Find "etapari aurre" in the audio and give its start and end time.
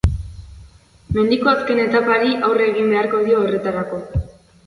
1.83-2.69